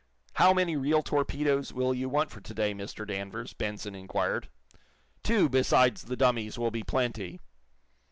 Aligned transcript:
"How 0.33 0.51
many 0.51 0.75
real 0.75 1.03
torpedoes 1.03 1.71
will 1.73 1.93
you 1.93 2.09
want 2.09 2.31
for 2.31 2.41
to 2.41 2.53
day, 2.55 2.73
Mr. 2.73 3.05
Danvers?" 3.05 3.53
Benson 3.53 3.93
inquired. 3.93 4.49
"Two, 5.21 5.47
besides 5.47 6.05
the 6.05 6.17
dummies, 6.17 6.57
will 6.57 6.71
be 6.71 6.81
plenty." 6.81 7.39